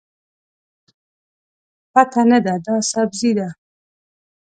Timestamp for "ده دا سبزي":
2.45-3.31